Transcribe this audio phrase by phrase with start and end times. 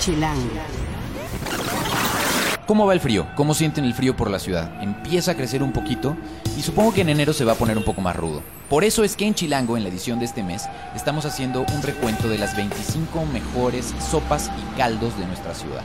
[0.00, 0.48] Chilango.
[2.66, 3.26] ¿Cómo va el frío?
[3.36, 4.82] ¿Cómo sienten el frío por la ciudad?
[4.82, 6.16] Empieza a crecer un poquito
[6.56, 8.42] y supongo que en enero se va a poner un poco más rudo.
[8.70, 10.66] Por eso es que en Chilango, en la edición de este mes,
[10.96, 15.82] estamos haciendo un recuento de las 25 mejores sopas y caldos de nuestra ciudad.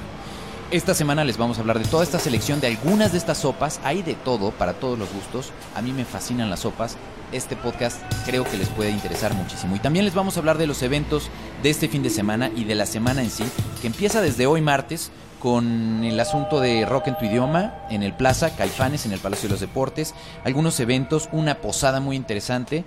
[0.72, 3.80] Esta semana les vamos a hablar de toda esta selección de algunas de estas sopas.
[3.84, 5.52] Hay de todo, para todos los gustos.
[5.76, 6.98] A mí me fascinan las sopas.
[7.32, 9.76] Este podcast creo que les puede interesar muchísimo.
[9.76, 11.30] Y también les vamos a hablar de los eventos
[11.62, 13.44] de este fin de semana y de la semana en sí,
[13.80, 18.14] que empieza desde hoy martes con el asunto de rock en tu idioma en el
[18.14, 22.86] Plaza, Caifanes en el Palacio de los Deportes, algunos eventos, una posada muy interesante.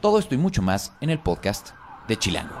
[0.00, 1.70] Todo esto y mucho más en el podcast
[2.08, 2.56] de Chilango.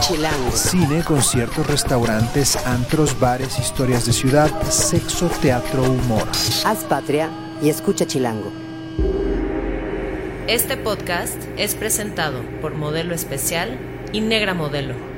[0.00, 0.50] Chilango.
[0.52, 6.28] Cine, conciertos, restaurantes, antros, bares, historias de ciudad, sexo, teatro, humor.
[6.64, 7.30] Haz patria
[7.62, 8.52] y escucha Chilango.
[10.46, 13.78] Este podcast es presentado por Modelo Especial
[14.12, 15.15] y Negra Modelo.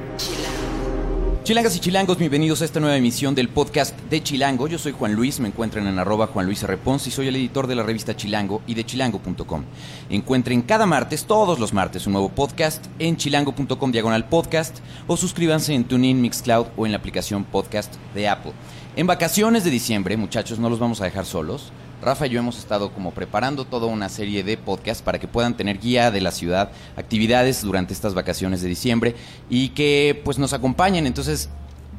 [1.48, 4.68] Chilangas y chilangos, bienvenidos a esta nueva emisión del podcast de Chilango.
[4.68, 6.78] Yo soy Juan Luis, me encuentran en arroba Juan Luis R.
[7.06, 9.64] Y soy el editor de la revista Chilango y de chilango.com.
[10.10, 15.72] Encuentren cada martes, todos los martes, un nuevo podcast en chilango.com diagonal podcast o suscríbanse
[15.72, 18.52] en TuneIn, Mixcloud o en la aplicación podcast de Apple.
[18.96, 21.72] En vacaciones de diciembre, muchachos, no los vamos a dejar solos.
[22.00, 25.56] Rafa y yo hemos estado como preparando toda una serie de podcasts para que puedan
[25.56, 29.14] tener guía de la ciudad, actividades durante estas vacaciones de diciembre
[29.50, 31.06] y que pues nos acompañen.
[31.06, 31.48] Entonces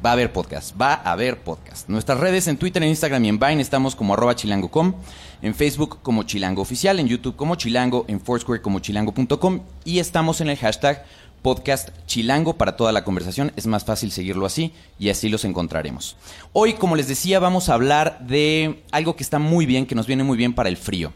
[0.04, 1.88] va a haber podcast, va a haber podcast.
[1.88, 4.94] Nuestras redes en Twitter, en Instagram y en Vine estamos como arroba chilango.com,
[5.42, 10.40] en Facebook como chilango oficial, en YouTube como chilango, en Foursquare como chilango.com y estamos
[10.40, 11.04] en el hashtag
[11.42, 13.52] podcast chilango para toda la conversación.
[13.56, 16.16] Es más fácil seguirlo así y así los encontraremos.
[16.52, 20.06] Hoy, como les decía, vamos a hablar de algo que está muy bien, que nos
[20.06, 21.12] viene muy bien para el frío.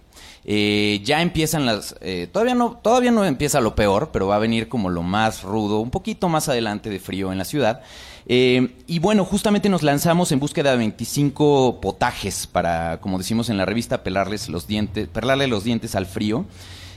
[0.47, 1.97] Eh, ya empiezan las...
[2.01, 5.43] eh, todavía, no, todavía no empieza lo peor, pero va a venir como lo más
[5.43, 7.81] rudo, un poquito más adelante de frío en la ciudad.
[8.27, 13.57] Eh, y bueno, justamente nos lanzamos en búsqueda de 25 potajes para, como decimos en
[13.57, 16.45] la revista, pelarles los dientes, pelarle los dientes al frío.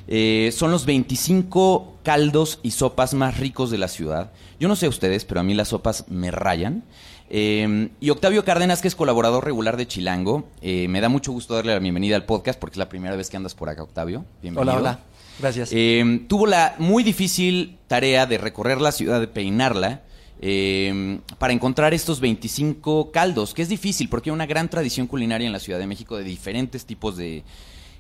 [0.08, 4.32] Eh, son los 25 caldos y sopas más ricos de la ciudad.
[4.60, 6.84] Yo no sé ustedes, pero a mí las sopas me rayan.
[7.30, 11.56] Eh, y Octavio Cárdenas, que es colaborador regular de Chilango, eh, me da mucho gusto
[11.56, 14.26] darle la bienvenida al podcast porque es la primera vez que andas por acá, Octavio.
[14.42, 14.78] Bienvenido.
[14.78, 15.00] Hola, hola.
[15.40, 15.70] Gracias.
[15.72, 20.02] Eh, tuvo la muy difícil tarea de recorrer la ciudad, de peinarla,
[20.40, 25.48] eh, para encontrar estos 25 caldos, que es difícil porque hay una gran tradición culinaria
[25.48, 27.44] en la Ciudad de México de diferentes tipos de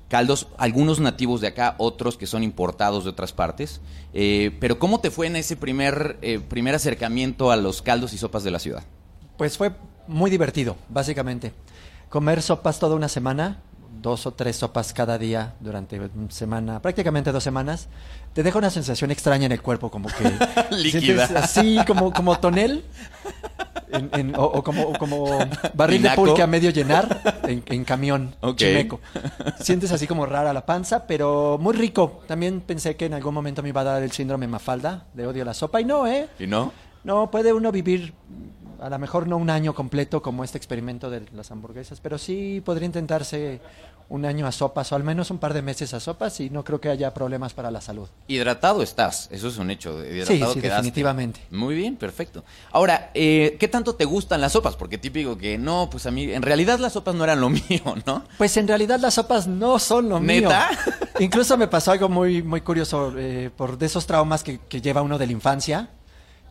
[0.07, 3.81] caldos, algunos nativos de acá, otros que son importados de otras partes.
[4.13, 8.17] Eh, pero ¿cómo te fue en ese primer, eh, primer acercamiento a los caldos y
[8.17, 8.83] sopas de la ciudad?
[9.37, 9.71] Pues fue
[10.07, 11.53] muy divertido, básicamente.
[12.09, 13.61] Comer sopas toda una semana,
[14.01, 17.87] dos o tres sopas cada día durante una semana, prácticamente dos semanas,
[18.33, 20.31] te deja una sensación extraña en el cuerpo, como que
[20.75, 21.25] Líquida.
[21.35, 22.85] así como, como tonel
[23.91, 25.25] en- en- o, o como, o como
[25.73, 28.99] barril de pulque a medio llenar en, en camión chimeco.
[29.59, 32.21] Sientes así como rara la panza, pero muy rico.
[32.27, 35.43] También pensé que en algún momento me iba a dar el síndrome Mafalda de odio
[35.43, 36.27] a la sopa y no, ¿eh?
[36.39, 36.71] ¿Y no?
[37.03, 38.13] No, puede uno vivir
[38.79, 42.61] a lo mejor no un año completo como este experimento de las hamburguesas, pero sí
[42.63, 43.59] podría intentarse
[44.09, 46.63] un año a sopas o al menos un par de meses a sopas y no
[46.63, 48.07] creo que haya problemas para la salud.
[48.27, 50.03] Hidratado estás, eso es un hecho.
[50.03, 50.69] Hidratado sí, quedaste.
[50.69, 51.41] definitivamente.
[51.51, 52.43] Muy bien, perfecto.
[52.71, 54.75] Ahora, eh, ¿qué tanto te gustan las sopas?
[54.75, 57.95] Porque típico que no, pues a mí, en realidad las sopas no eran lo mío,
[58.05, 58.23] ¿no?
[58.37, 60.43] Pues en realidad las sopas no son lo mío.
[60.43, 60.69] ¿Neta?
[61.19, 65.01] Incluso me pasó algo muy, muy curioso eh, por de esos traumas que, que lleva
[65.01, 65.89] uno de la infancia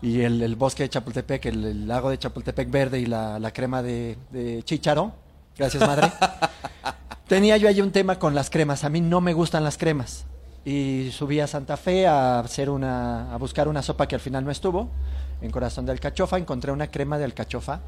[0.02, 3.50] y el, el bosque de Chapultepec, el, el lago de Chapultepec verde y la, la
[3.52, 5.14] crema de, de chícharo.
[5.56, 6.12] Gracias, madre.
[7.28, 8.84] Tenía yo ahí un tema con las cremas.
[8.84, 10.24] A mí no me gustan las cremas.
[10.64, 14.44] Y subí a Santa Fe a hacer una, a buscar una sopa que al final
[14.44, 14.88] no estuvo.
[15.40, 17.80] En Corazón de Alcachofa encontré una crema de alcachofa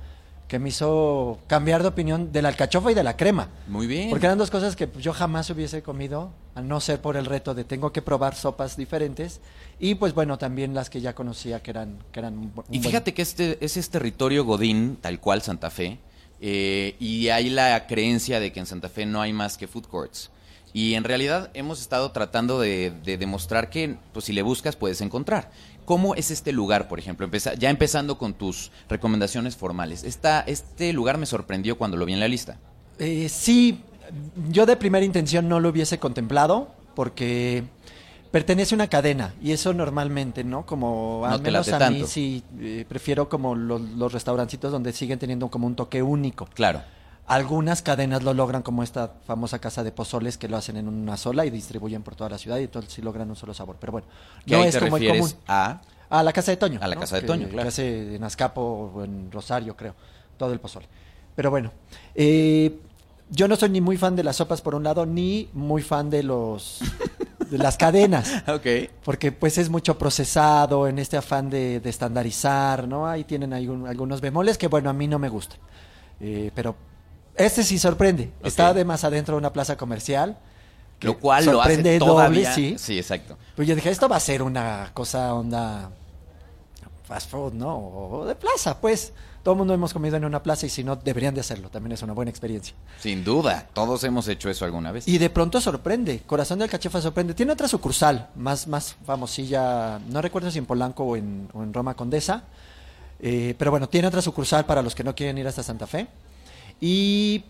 [0.49, 3.49] que me hizo cambiar de opinión de la alcachofa y de la crema.
[3.66, 4.09] Muy bien.
[4.10, 7.55] Porque eran dos cosas que yo jamás hubiese comido, a no ser por el reto
[7.55, 9.41] de tengo que probar sopas diferentes.
[9.79, 12.82] Y pues bueno, también las que ya conocía que eran, que eran un Y buen-
[12.82, 15.99] fíjate que este, ese es territorio Godín, tal cual Santa Fe,
[16.40, 19.87] eh, y hay la creencia de que en Santa Fe no hay más que food
[19.87, 20.31] courts.
[20.73, 25.00] Y en realidad hemos estado tratando de, de demostrar que pues, si le buscas puedes
[25.00, 25.50] encontrar.
[25.88, 27.26] ¿Cómo es este lugar, por ejemplo?
[27.58, 30.05] Ya empezando con tus recomendaciones formales.
[30.05, 32.58] Este lugar me sorprendió cuando lo vi en la lista.
[32.99, 33.81] Eh, sí,
[34.50, 37.64] yo de primera intención no lo hubiese contemplado porque
[38.31, 40.67] pertenece a una cadena y eso normalmente, ¿no?
[40.67, 44.93] Como No al te menos a mí sí eh, prefiero como los, los restaurancitos donde
[44.93, 46.47] siguen teniendo como un toque único.
[46.55, 46.83] Claro.
[47.27, 51.17] Algunas cadenas lo logran, como esta famosa casa de pozoles que lo hacen en una
[51.19, 53.77] sola y distribuyen por toda la ciudad y entonces sí logran un solo sabor.
[53.79, 54.07] Pero bueno,
[54.47, 55.31] Que no ahí es te como el común.
[55.47, 55.81] a...
[56.11, 56.79] A la casa de Toño.
[56.83, 57.03] A la ¿no?
[57.03, 57.69] casa de Que- Toño, que claro.
[57.69, 58.63] hace en Azcapo
[58.95, 59.95] o en Rosario, creo.
[60.39, 60.87] Todo el pozole.
[61.37, 61.71] Pero bueno,
[62.15, 62.79] eh,
[63.29, 66.09] yo no soy ni muy fan de las sopas por un lado, ni muy fan
[66.09, 66.79] de los
[67.50, 68.31] de las cadenas.
[68.49, 68.67] Ok.
[69.05, 73.06] Porque pues es mucho procesado en este afán de, de estandarizar, ¿no?
[73.06, 75.59] Ahí tienen algún- algunos bemoles que, bueno, a mí no me gustan.
[76.21, 76.75] Eh, pero
[77.37, 78.33] este sí sorprende.
[78.43, 80.37] Está además adentro de una plaza comercial.
[81.00, 82.49] Lo cual lo hace todavía...
[82.50, 82.75] doble, sí.
[82.77, 83.39] sí, exacto.
[83.55, 85.91] Pues yo dije, esto va a ser una cosa onda
[87.05, 87.77] fast food, ¿no?
[87.79, 89.12] O de plaza, pues.
[89.49, 91.71] Todo el mundo hemos comido en una plaza y si no, deberían de hacerlo.
[91.71, 92.75] También es una buena experiencia.
[93.00, 93.67] Sin duda.
[93.73, 95.09] Todos hemos hecho eso alguna vez.
[95.09, 96.21] Y de pronto sorprende.
[96.27, 97.33] Corazón del Cachefa sorprende.
[97.33, 100.00] Tiene otra sucursal, más, más famosilla.
[100.00, 102.43] No recuerdo si en Polanco o en, o en Roma Condesa.
[103.21, 106.09] Eh, pero bueno, tiene otra sucursal para los que no quieren ir hasta Santa Fe.
[106.79, 107.43] Y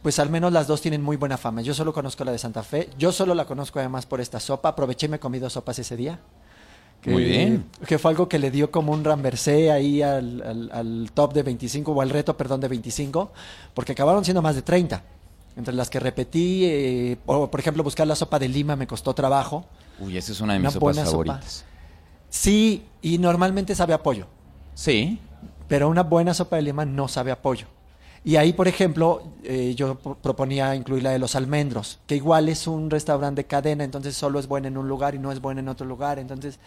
[0.00, 1.60] pues al menos las dos tienen muy buena fama.
[1.60, 2.88] Yo solo conozco la de Santa Fe.
[2.96, 4.70] Yo solo la conozco además por esta sopa.
[4.70, 6.18] Aproveché y me comí dos sopas ese día.
[7.02, 7.64] Que, Muy bien.
[7.86, 11.42] Que fue algo que le dio como un ramversé ahí al, al- al top de
[11.42, 13.32] 25, o al reto, perdón, de 25,
[13.74, 15.02] porque acabaron siendo más de 30.
[15.56, 19.12] Entre las que repetí, eh, o por ejemplo, buscar la sopa de lima me costó
[19.14, 19.66] trabajo.
[19.98, 21.40] Uy, esa es una de Una mis sopas buena sopa.
[22.30, 24.26] Sí, y normalmente sabe a pollo,
[24.74, 25.18] Sí.
[25.68, 27.66] pero una buena sopa de lima no sabe a pollo.
[28.24, 32.48] Y ahí, por ejemplo, eh, yo pro- proponía incluir la de los almendros, que igual
[32.48, 35.40] es un restaurante de cadena, entonces solo es buena en un lugar y no es
[35.40, 36.58] buena en otro lugar, entonces...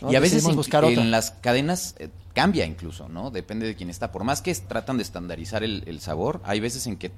[0.00, 0.10] ¿no?
[0.10, 1.04] Y a veces en, buscar en otra.
[1.04, 3.30] las cadenas eh, cambia incluso, ¿no?
[3.30, 4.10] Depende de quién está.
[4.10, 7.12] Por más que tratan de estandarizar el, el sabor, hay veces en que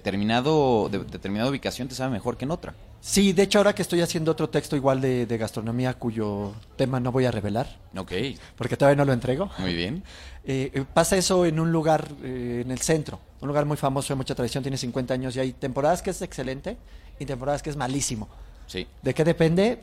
[0.00, 2.74] determinado de, determinada ubicación te sabe mejor que en otra.
[3.00, 7.00] Sí, de hecho ahora que estoy haciendo otro texto igual de, de gastronomía cuyo tema
[7.00, 8.12] no voy a revelar, Ok,
[8.56, 10.02] porque todavía no lo entrego, muy bien.
[10.44, 14.12] eh, eh, pasa eso en un lugar eh, en el centro, un lugar muy famoso
[14.12, 16.76] de mucha tradición, tiene 50 años y hay temporadas que es excelente
[17.18, 18.28] y temporadas que es malísimo.
[18.66, 18.86] Sí.
[19.02, 19.80] ¿De qué depende?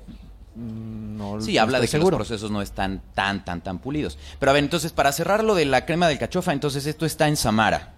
[0.55, 2.17] Mm, No, Sí, habla de que seguro.
[2.17, 4.17] los procesos no están tan, tan, tan pulidos.
[4.39, 7.27] Pero a ver, entonces, para cerrar lo de la crema del cachofa, entonces esto está
[7.27, 7.93] en Samara.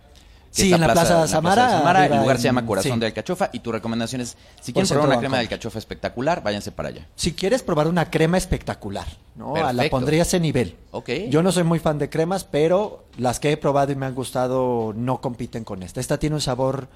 [0.56, 3.00] Sí, en la Plaza la Samara, de Samara, el lugar se llama Corazón sí.
[3.00, 5.40] de Alcachofa y tu recomendación es, si quieren probar una crema Banco.
[5.42, 7.08] del cachofa espectacular, váyanse para allá.
[7.16, 9.06] Si quieres probar una crema espectacular,
[9.36, 9.56] ¿no?
[9.58, 10.76] A La pondría a ese nivel.
[10.92, 11.10] Ok.
[11.30, 14.16] Yo no soy muy fan de cremas, pero las que he probado y me han
[14.16, 16.00] gustado no compiten con esta.
[16.00, 16.88] Esta tiene un sabor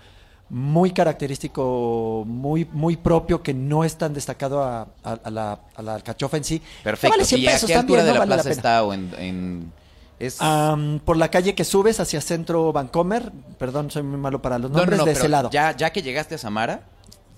[0.51, 5.81] muy característico, muy, muy propio, que no es tan destacado a, a- a la, a
[5.81, 6.61] la alcachofa en sí.
[6.83, 7.13] Perfecto.
[7.13, 8.93] Vale 100 ¿Y a pesos qué altura también, de no la vale plaza está o
[8.93, 9.11] en...?
[9.17, 9.78] en-
[10.19, 10.41] es...
[10.41, 14.69] Am, por la calle que subes hacia Centro Vancomer, perdón, soy muy malo para los
[14.71, 15.49] No, no, nombres, no, de ese lado.
[15.51, 16.81] Ya, ya que llegaste a Samara,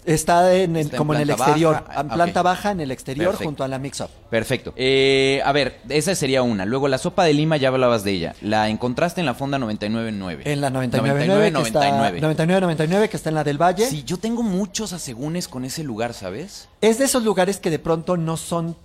[0.03, 2.43] Está en el- Está en como en el exterior, baja, en ah, planta ok.
[2.43, 3.45] baja, en el exterior, Perfecto.
[3.45, 4.09] junto a la Mix Up.
[4.29, 4.73] Perfecto.
[4.75, 6.65] Eh, a ver, esa sería una.
[6.65, 8.35] Luego, la sopa de lima, ya hablabas de ella.
[8.41, 10.43] La encontraste en la fonda 999.
[10.51, 12.61] En la 99, que está 99.
[12.61, 13.85] 99 que está en la del Valle.
[13.85, 16.67] Sí, yo tengo muchos asegúnes con ese lugar, ¿sabes?
[16.81, 18.75] Es de esos lugares que de pronto no son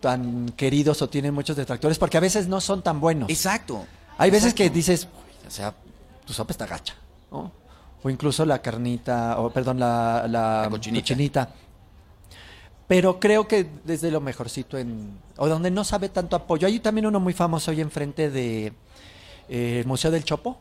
[0.00, 3.28] tan queridos o tienen muchos detractores porque a veces no son tan buenos.
[3.30, 3.86] Exacto.
[4.18, 5.74] Hay veces que dices, "Uy, o sea,
[6.26, 6.94] tu sopa está gacha,
[7.30, 7.52] ¿no?
[8.02, 11.02] O incluso la carnita, o perdón, la, la, La cochinita.
[11.02, 11.48] cochinita.
[12.88, 15.18] Pero creo que desde lo mejorcito en...
[15.36, 16.66] O donde no sabe tanto apoyo.
[16.66, 18.72] Hay también uno muy famoso hoy enfrente de
[19.48, 20.58] eh, el Museo del Chopo.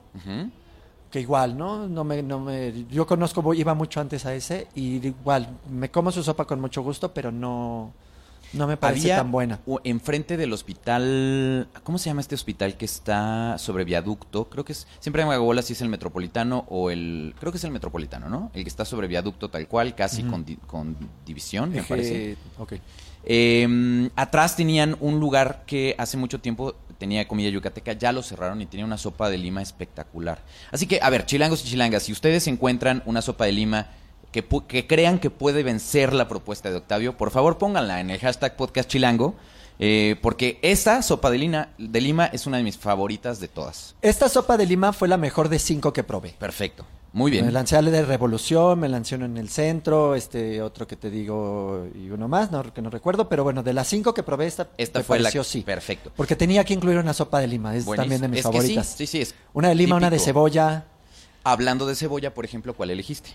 [1.09, 1.87] Que igual, ¿no?
[1.87, 6.11] No me, no me, yo conozco, iba mucho antes a ese y igual, me como
[6.11, 7.93] su sopa con mucho gusto, pero no,
[8.53, 9.59] no me parece Había tan buena.
[9.83, 14.49] enfrente del hospital, ¿cómo se llama este hospital que está sobre viaducto?
[14.49, 17.57] Creo que es, siempre me hago bolas si es el metropolitano o el, creo que
[17.57, 18.51] es el metropolitano, ¿no?
[18.53, 20.95] El que está sobre viaducto tal cual, casi con, di- con
[21.25, 22.37] división, me parece.
[22.57, 22.73] ok.
[23.25, 28.61] Eh, atrás tenían un lugar que hace mucho tiempo tenía comida yucateca, ya lo cerraron
[28.61, 30.41] y tenía una sopa de lima espectacular.
[30.71, 33.87] Así que, a ver, chilangos y chilangas, si ustedes encuentran una sopa de lima
[34.31, 38.19] que, que crean que puede vencer la propuesta de Octavio, por favor pónganla en el
[38.19, 39.35] hashtag podcast chilango,
[39.79, 43.95] eh, porque esa sopa de lima, de lima es una de mis favoritas de todas.
[44.01, 46.35] Esta sopa de lima fue la mejor de cinco que probé.
[46.37, 47.45] Perfecto, muy bien.
[47.45, 50.95] Me lancé a la de Revolución, me lancé uno en el centro, este otro que
[50.97, 54.21] te digo y uno más, no, que no recuerdo, pero bueno, de las cinco que
[54.21, 55.61] probé, esta, Esta me fue la sí.
[55.61, 56.11] perfecto.
[56.15, 58.03] Porque tenía que incluir una sopa de lima, es Buenísimo.
[58.03, 58.85] también de mis Es que favoritas.
[58.87, 60.85] sí, sí, sí, es Una de lima, una de cebolla.
[61.45, 63.29] Hablando de cebolla, por ejemplo, ¿cuál elegiste?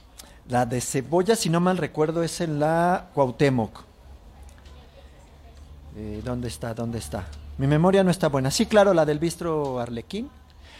[0.48, 3.82] La de cebolla, si no mal recuerdo, es en la Cuauhtémoc.
[5.96, 6.74] Eh, ¿Dónde está?
[6.74, 7.24] ¿Dónde está?
[7.56, 8.50] Mi memoria no está buena.
[8.50, 10.28] Sí, claro, la del bistro Arlequín.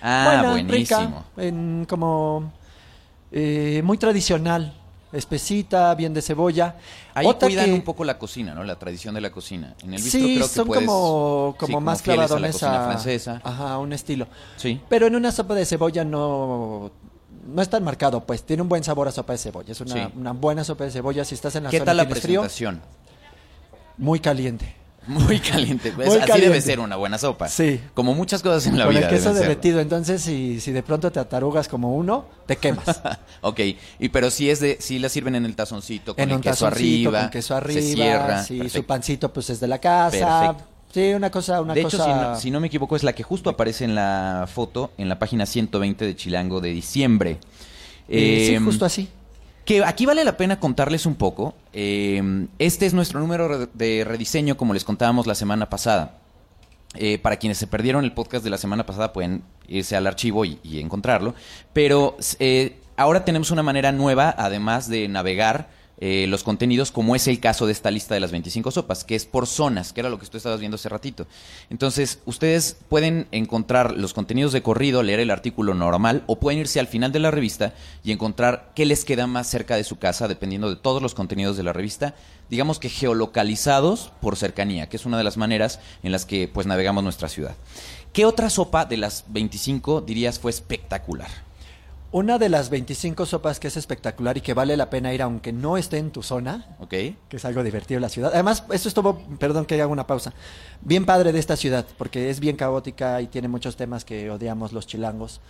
[0.02, 0.74] Ah, Buena, buenísimo.
[1.00, 2.52] rica, en como
[3.32, 4.74] eh, muy tradicional,
[5.12, 6.74] espesita, bien de cebolla.
[7.14, 8.64] Ahí Otra cuidan que- un poco la cocina, ¿no?
[8.64, 9.74] La tradición de la cocina.
[9.82, 12.28] En el bistro Sí, creo que son puedes- como, sí, como más fieles a la
[12.28, 13.40] clavadones cocina francesa.
[13.44, 14.26] Ajá, un estilo.
[14.56, 14.78] Sí.
[14.90, 16.90] Pero en una sopa de cebolla no,
[17.46, 19.72] no es tan marcado, pues tiene un buen sabor a sopa de cebolla.
[19.72, 20.12] Es una, Sí.
[20.16, 21.24] una buena sopa de cebolla.
[21.24, 22.80] Si estás en la ¿Qué zona tal la tienes frío, presentación?
[23.96, 24.74] muy caliente.
[25.06, 25.92] Muy caliente.
[25.96, 26.48] pues, Muy así caliente.
[26.48, 27.48] debe ser una buena sopa.
[27.48, 27.78] Sí.
[27.92, 29.06] Como muchas cosas en la Con vida.
[29.08, 29.80] el queso derretido.
[29.80, 33.00] Entonces, si, si de pronto te atarugas como uno, te quemas.
[33.42, 33.60] Ok,
[33.98, 36.40] y pero si es de, si la sirven en el tazoncito con en el un
[36.42, 37.80] queso tazoncito, arriba, con queso se arriba.
[37.82, 40.46] cierra, sí, su pancito pues es de la casa.
[40.54, 40.73] Perfecto.
[40.94, 42.04] Sí, una cosa, una de hecho, cosa.
[42.04, 45.08] si no, si no me equivoco, es la que justo aparece en la foto en
[45.08, 47.38] la página 120 de Chilango de diciembre.
[48.08, 49.08] Eh, sí, Em, justo así.
[49.64, 51.54] Que aquí vale la pena contarles un poco.
[51.72, 56.18] Eh, este es nuestro número de rediseño, como les contábamos la semana pasada.
[56.96, 60.44] Eh, para quienes se perdieron el podcast de la semana pasada, pueden irse al archivo
[60.44, 61.34] y, y encontrarlo.
[61.72, 67.28] Pero eh, ahora tenemos una manera nueva, además de navegar eh, los contenidos, como es
[67.28, 70.10] el caso de esta lista de las 25 sopas, que es por zonas, que era
[70.10, 71.26] lo que tú estabas viendo hace ratito.
[71.70, 76.80] Entonces, ustedes pueden encontrar los contenidos de corrido, leer el artículo normal, o pueden irse
[76.80, 80.26] al final de la revista y encontrar qué les queda más cerca de su casa,
[80.26, 82.14] dependiendo de todos los contenidos de la revista,
[82.50, 86.66] digamos que geolocalizados por cercanía, que es una de las maneras en las que pues
[86.66, 87.54] navegamos nuestra ciudad.
[88.12, 91.43] ¿Qué otra sopa de las 25 dirías fue espectacular?
[92.14, 95.52] Una de las 25 sopas que es espectacular y que vale la pena ir aunque
[95.52, 96.90] no esté en tu zona, ¿Ok?
[96.90, 98.30] que es algo divertido en la ciudad.
[98.32, 100.32] Además, esto estuvo, perdón que haga una pausa,
[100.80, 104.72] bien padre de esta ciudad, porque es bien caótica y tiene muchos temas que odiamos
[104.72, 105.40] los chilangos.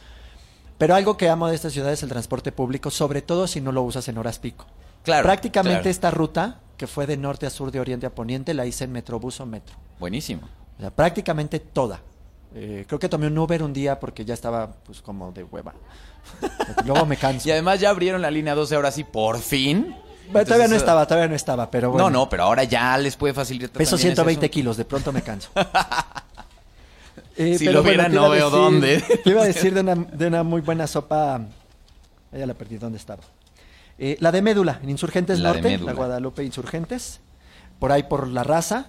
[0.78, 3.70] Pero algo que amo de esta ciudad es el transporte público, sobre todo si no
[3.70, 4.64] lo usas en horas pico.
[5.02, 5.22] Claro.
[5.22, 5.90] Prácticamente claro.
[5.90, 8.92] esta ruta, que fue de norte a sur, de oriente a poniente, la hice en
[8.92, 9.76] Metrobús o Metro.
[10.00, 10.48] Buenísimo.
[10.78, 12.00] O sea, prácticamente toda.
[12.54, 15.74] Eh, creo que tomé un Uber un día porque ya estaba pues como de hueva.
[16.84, 17.48] Luego me canso.
[17.48, 19.94] Y además ya abrieron la línea 12 ahora sí, por fin.
[20.30, 22.08] Bueno, todavía no estaba, todavía no estaba, pero bueno.
[22.08, 23.70] No, no, pero ahora ya les puede facilitar.
[23.72, 24.52] Peso también ese 120 asunto.
[24.52, 25.50] kilos, de pronto me canso.
[27.36, 29.00] Eh, Si pero lo viera, te no veo decir- dónde.
[29.24, 31.34] Te iba a decir de una, de una muy buena sopa.
[31.36, 31.40] ah,
[32.36, 33.22] Ya la perdí, ¿dónde estaba?
[33.98, 37.20] Eh, la de médula, en Insurgentes La Norte, la Guadalupe Insurgentes,
[37.80, 38.86] por ahí por la raza.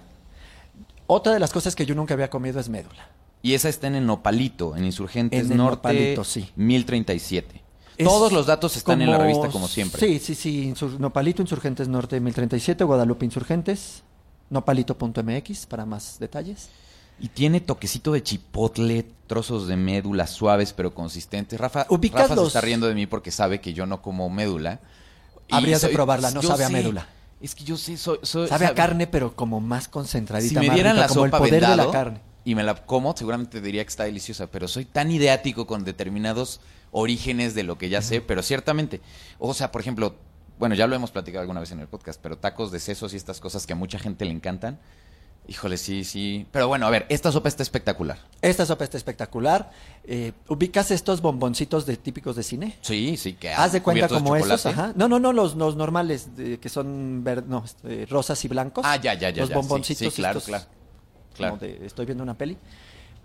[1.08, 3.08] Otra de las cosas que yo nunca había comido es médula.
[3.46, 6.50] Y esa está en el Nopalito, en Insurgentes En el Norte Nopalito, sí.
[6.56, 7.62] 1037.
[7.96, 10.00] Es Todos los datos están en la como- revista como siempre.
[10.00, 10.72] Sí, sí, sí.
[10.74, 14.02] Insur- Nopalito Insurgentes Norte 1037, Guadalupe Insurgentes,
[14.50, 16.68] nopalito.mx para más detalles.
[17.18, 21.58] Y tiene toquecito de chipotle, trozos de médula suaves pero consistentes.
[21.58, 24.80] Rafa, ¿Ubicas Rafa se está riendo de mí porque sabe que yo no como médula.
[25.50, 27.06] Habrías de soy- probarla, no sabe a sé, médula.
[27.40, 28.18] Es que yo sé, soy...
[28.22, 30.48] soy- Sabe a carne, pero como más concentradita.
[30.48, 32.20] Si me más dieran rica, la como sopa el poder de vendado la carne.
[32.46, 36.60] Y me la como, seguramente diría que está deliciosa, pero soy tan ideático con determinados
[36.92, 39.00] orígenes de lo que ya sé, pero ciertamente,
[39.38, 40.14] o sea, por ejemplo,
[40.58, 43.16] bueno, ya lo hemos platicado alguna vez en el podcast, pero tacos de sesos y
[43.16, 44.78] estas cosas que a mucha gente le encantan,
[45.48, 48.18] híjole, sí, sí, pero bueno, a ver, esta sopa está espectacular.
[48.42, 49.70] Esta sopa está espectacular.
[50.04, 52.76] Eh, ¿Ubicas estos bomboncitos de típicos de cine?
[52.80, 54.92] Sí, sí, que Haz de cuenta cubiertos de como esos, ajá.
[54.96, 58.84] No, no, no, los, los normales, de- que son ver- no, este, rosas y blancos.
[58.86, 60.64] Ah, ya, ya, ya, Los ya, sí, bomboncitos sí, claro, estos, claro,
[61.36, 61.56] claro.
[61.58, 62.56] como de- estoy viendo una peli.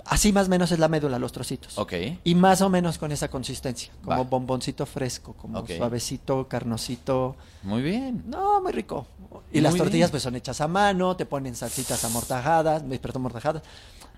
[0.05, 1.77] Así más o menos es la médula, los trocitos.
[1.77, 1.93] Ok.
[2.23, 4.23] Y más o menos con esa consistencia, como Va.
[4.23, 7.35] bomboncito fresco, como suavecito, carnosito.
[7.61, 8.23] Muy bien.
[8.27, 9.05] No, muy rico.
[9.51, 9.83] Y Muy las bien.
[9.85, 13.61] tortillas pues son hechas a mano, te ponen salsitas amortajadas, perdón, amortajadas.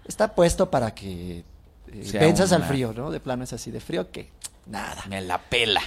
[0.07, 1.43] Está puesto para que
[1.87, 3.11] eh, venzas al frío, ¿no?
[3.11, 4.29] De plano es así de frío que
[4.65, 5.03] nada.
[5.09, 5.81] Me la pela.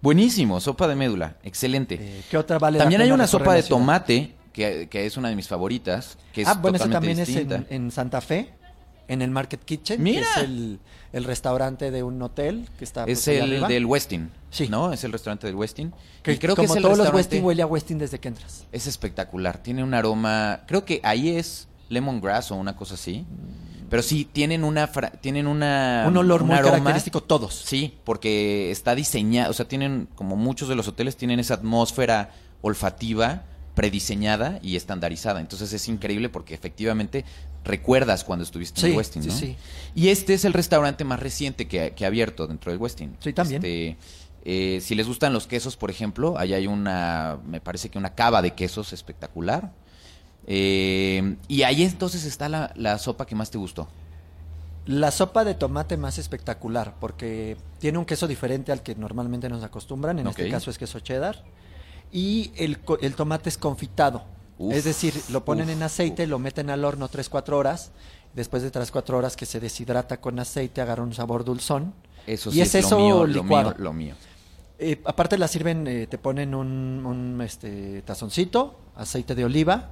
[0.00, 1.96] Buenísimo, sopa de médula, excelente.
[2.00, 5.28] Eh, ¿Qué otra vale la También hay una sopa de tomate, que, que es una
[5.28, 8.54] de mis favoritas, que es ah, bueno, totalmente también es en, en Santa Fe,
[9.08, 10.22] en el Market Kitchen, Mira.
[10.22, 10.78] que es el,
[11.12, 13.68] el restaurante de un hotel que está Es pues, allá el arriba.
[13.68, 14.68] del Westin, Sí.
[14.68, 14.92] ¿no?
[14.92, 15.92] Es el restaurante del Westin.
[16.22, 18.28] que y creo como que es el todos los Westin huele a Westin desde que
[18.28, 18.64] entras.
[18.72, 23.26] Es espectacular, tiene un aroma, creo que ahí es lemongrass o una cosa así.
[23.90, 27.54] Pero sí, tienen una fra- tienen una un olor un muy aroma- característico todos.
[27.54, 32.30] Sí, porque está diseñado, o sea, tienen, como muchos de los hoteles, tienen esa atmósfera
[32.62, 33.42] olfativa
[33.74, 35.40] prediseñada y estandarizada.
[35.40, 37.24] Entonces es increíble porque efectivamente
[37.64, 39.34] recuerdas cuando estuviste en Sí, el Westin, sí, ¿no?
[39.36, 39.56] sí.
[39.94, 43.16] Y este es el restaurante más reciente que, que ha abierto dentro del Westin.
[43.20, 43.64] Sí, también.
[43.64, 43.96] Este,
[44.44, 48.14] eh, si les gustan los quesos, por ejemplo, ahí hay una, me parece que una
[48.14, 49.72] cava de quesos espectacular.
[50.46, 53.88] Eh, y ahí entonces está la, la sopa que más te gustó.
[54.86, 59.64] La sopa de tomate más espectacular, porque tiene un queso diferente al que normalmente nos
[59.64, 61.42] acostumbran, en este caso es queso cheddar,
[62.14, 64.22] y el, el tomate es confitado.
[64.56, 67.90] Uf, es decir, lo ponen uf, en aceite, lo meten al horno 3-4 horas,
[68.34, 71.92] después de 3-4 horas que se deshidrata con aceite, agarra un sabor dulzón.
[72.24, 73.70] Eso Y sí es es, eso lo mío, lo licuado.
[73.70, 74.14] mío, lo mío.
[74.78, 79.90] Eh, aparte la sirven, eh, te ponen un, un, este, tazoncito, aceite de oliva,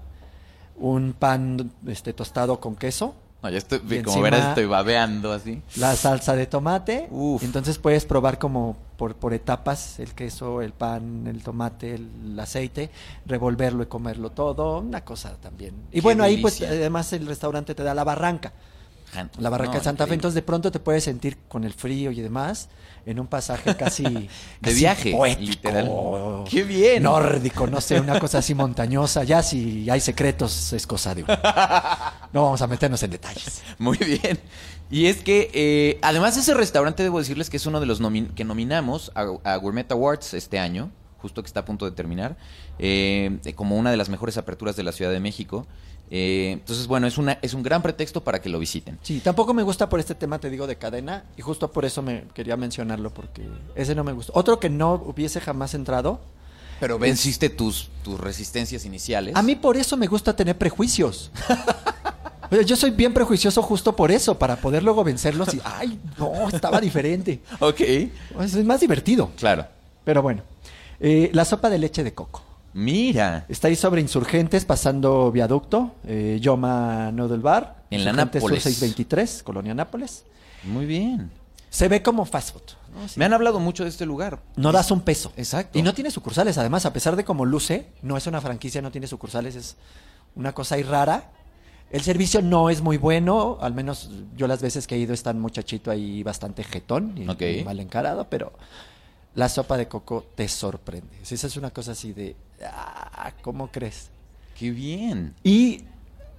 [0.77, 5.61] un pan este, tostado con queso, No, ya estoy, Y como verás, estoy babeando así.
[5.77, 7.09] la salsa de tomate.
[7.11, 7.43] Uf.
[7.43, 12.91] Entonces puedes probar como por, por etapas el queso, el pan, el tomate, el aceite,
[13.27, 15.75] revolverlo y comerlo todo, una cosa también.
[15.91, 18.53] Y Qué bueno, ahí pues además el restaurante te da la barranca,
[19.39, 20.15] la barranca no, de Santa Fe, increíble.
[20.15, 22.69] entonces de pronto te puedes sentir con el frío y demás
[23.07, 24.29] en un pasaje casi De
[24.61, 25.91] casi viaje, poético, literal.
[26.49, 27.03] ¡Qué bien!
[27.03, 31.39] nórdico, no sé, una cosa así montañosa, ya si hay secretos es cosa de uno.
[32.33, 33.63] No vamos a meternos en detalles.
[33.79, 34.39] Muy bien.
[34.91, 38.01] Y es que, eh, además, ese restaurante, debo decirles que es uno de los
[38.35, 42.37] que nominamos a, a Gourmet Awards este año, justo que está a punto de terminar,
[42.79, 45.67] eh, como una de las mejores aperturas de la Ciudad de México.
[46.15, 48.99] Eh, entonces, bueno, es, una, es un gran pretexto para que lo visiten.
[49.03, 52.03] Sí, tampoco me gusta por este tema, te digo, de cadena, y justo por eso
[52.03, 54.31] me quería mencionarlo, porque ese no me gusta.
[54.37, 56.21] Otro que no hubiese jamás entrado,
[56.81, 59.35] Pero venciste tus, tus resistencias iniciales.
[59.35, 61.31] a mí por eso me gusta tener prejuicios.
[62.67, 66.79] Yo soy bien prejuicioso justo por eso, para poder luego vencerlos y, ay, no, estaba
[66.79, 67.41] diferente.
[67.61, 67.81] Ok.
[67.81, 69.31] Es es más divertido.
[69.39, 69.65] Claro.
[70.05, 70.43] Pero bueno,
[71.01, 72.43] eh, la sopa de leche de coco.
[72.75, 73.45] Mira.
[73.49, 77.85] Está ahí sobre Insurgentes, pasando viaducto, eh, Yoma Noodle Bar.
[77.91, 78.63] En la Nápoles.
[78.63, 80.25] 623, Colonia Nápoles.
[80.65, 81.31] Muy bien.
[81.69, 82.63] Se ve como fast food.
[82.95, 83.09] ¿no?
[83.09, 83.19] Sí.
[83.19, 84.41] Me han hablado mucho de este lugar.
[84.57, 85.33] No das un peso.
[85.37, 85.79] Exacto.
[85.79, 88.91] Y no tiene sucursales, además, a pesar de como luce, no es una franquicia, no
[88.91, 89.77] tiene sucursales, es
[90.35, 91.31] una cosa ahí rara.
[91.91, 95.31] El servicio no es muy bueno, al menos yo las veces que he ido está
[95.33, 98.53] un muchachito ahí bastante jetón y mal encarado, pero
[99.35, 101.19] la sopa de coco te sorprende.
[101.23, 104.11] Esa es una cosa así de, ah, ¿cómo crees?
[104.59, 105.35] Qué bien.
[105.43, 105.85] Y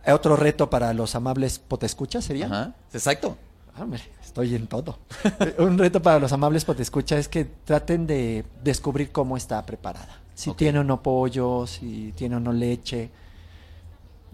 [0.06, 2.76] otro reto para los amables potescuchas sería, Ajá.
[2.94, 3.38] Exacto.
[3.76, 5.00] Ah, hombre, estoy en todo.
[5.58, 10.20] Un reto para los amables potescucha es que traten de descubrir cómo está preparada.
[10.36, 13.10] Si tiene o no pollo, si tiene o no leche.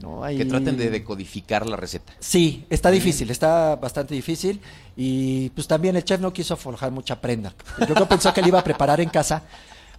[0.02, 2.14] No, ahí- Que traten de decodificar la receta.
[2.20, 4.62] Sí, está difícil, está bastante difícil.
[4.96, 7.54] Y pues también el chef no quiso forjar mucha prenda.
[7.88, 9.44] Yo que pensó que le iba a preparar en casa,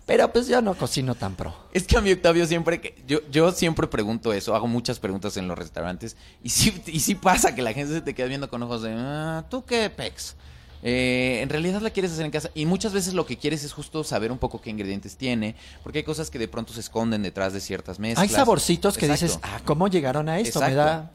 [0.07, 1.55] pero pues yo no cocino tan pro.
[1.73, 2.95] Es que a mí, Octavio, siempre que.
[3.07, 6.17] Yo, yo siempre pregunto eso, hago muchas preguntas en los restaurantes.
[6.43, 8.93] Y sí, y sí pasa que la gente se te queda viendo con ojos de.
[8.97, 10.35] "Ah, ¿Tú qué, Pex?
[10.83, 12.51] Eh, en realidad la quieres hacer en casa.
[12.55, 15.55] Y muchas veces lo que quieres es justo saber un poco qué ingredientes tiene.
[15.83, 18.23] Porque hay cosas que de pronto se esconden detrás de ciertas mezclas.
[18.23, 19.27] Hay saborcitos que Exacto.
[19.27, 20.61] dices, ah, ¿cómo llegaron a esto?
[20.61, 21.11] Me da...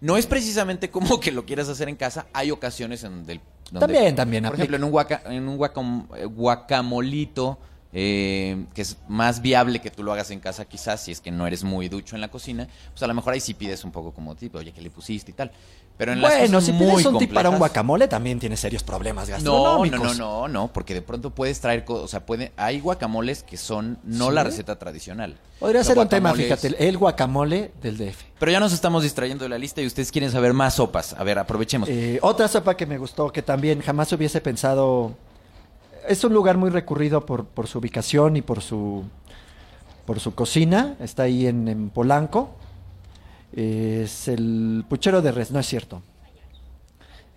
[0.00, 2.26] No es precisamente como que lo quieras hacer en casa.
[2.32, 3.40] Hay ocasiones en del,
[3.70, 4.62] donde, También, también Por aplica.
[4.64, 7.58] ejemplo, en un, guaca- en un guacam- eh, guacamolito,
[7.96, 11.30] eh, que es más viable que tú lo hagas en casa quizás, si es que
[11.30, 13.92] no eres muy ducho en la cocina, pues a lo mejor ahí sí pides un
[13.92, 15.52] poco como tipo, oye, ¿qué le pusiste y tal?
[15.96, 18.56] Pero en las Bueno, cosas si muy pides un tip para un guacamole también tiene
[18.56, 20.18] serios problemas no, no, gastronómicos.
[20.18, 23.96] no, no, no, porque de pronto puedes traer, o sea, puede, hay guacamoles que son
[24.02, 24.34] no ¿Sí?
[24.34, 25.36] la receta tradicional.
[25.60, 28.24] Podría ser un tema, fíjate, el- el guacamole del DF.
[28.40, 31.14] Pero ya nos estamos distrayendo de la lista y ustedes quieren saber más sopas.
[31.16, 31.88] A ver, aprovechemos.
[31.88, 35.14] Eh, otra sopa que me gustó, que también jamás hubiese pensado.
[36.06, 39.04] Es un lugar muy recurrido por, por su ubicación y por su
[40.04, 40.96] por su cocina.
[41.00, 42.50] Está ahí en, en Polanco.
[43.52, 46.02] Es el puchero de res, no es cierto.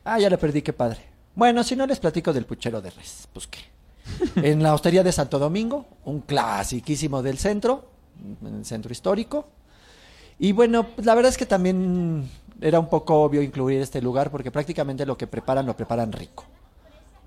[0.03, 0.99] Ah, ya le perdí, qué padre.
[1.35, 3.59] Bueno, si no les platico del puchero de res, pues qué.
[4.47, 7.85] En la hostería de Santo Domingo, un clasiquísimo del centro,
[8.41, 9.47] en el centro histórico.
[10.39, 12.29] Y bueno, pues la verdad es que también
[12.61, 16.45] era un poco obvio incluir este lugar porque prácticamente lo que preparan lo preparan rico.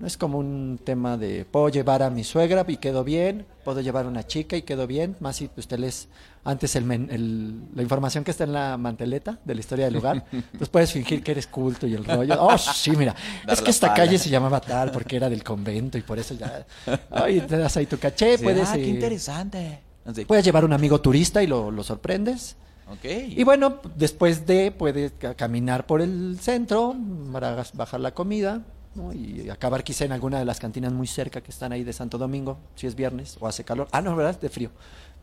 [0.01, 3.81] No es como un tema de puedo llevar a mi suegra y quedó bien, puedo
[3.81, 6.07] llevar a una chica y quedó bien, más si usted lees
[6.43, 9.93] antes el, men- el- la información que está en la manteleta de la historia del
[9.93, 10.25] lugar,
[10.57, 12.35] pues puedes fingir que eres culto y el rollo.
[12.39, 13.97] Oh, sí, mira, Dar es que esta pala.
[14.05, 16.65] calle se llamaba tal porque era del convento y por eso ya...
[17.11, 18.69] Ay, te das ahí tu caché, Sí, puedes...
[18.69, 19.79] ah, qué eh, interesante.
[20.03, 22.55] Así, Puedes llevar un amigo turista y lo, lo sorprendes.
[22.91, 23.05] ok.
[23.37, 26.95] Y bueno, después de, puedes ca- caminar por el centro
[27.31, 28.63] para bajar la comida
[28.95, 29.13] ¿no?
[29.13, 32.17] y acabar quizá en alguna de las cantinas muy cerca que están ahí de Santo
[32.17, 33.87] Domingo, si es viernes o hace calor.
[33.91, 34.39] Ah, no, ¿verdad?
[34.39, 34.69] De frío.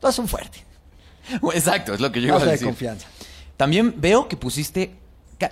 [0.01, 0.63] Todas son fuertes.
[1.55, 2.67] Exacto, es lo que yo iba a Falta de decir.
[2.69, 3.07] confianza.
[3.57, 4.95] También veo que pusiste.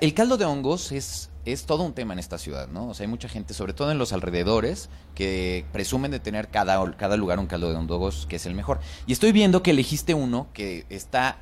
[0.01, 2.89] El caldo de hongos es, es todo un tema en esta ciudad, ¿no?
[2.89, 6.91] O sea, hay mucha gente, sobre todo en los alrededores, que presumen de tener cada,
[6.97, 8.81] cada lugar un caldo de hongos que es el mejor.
[9.07, 11.39] Y estoy viendo que elegiste uno que está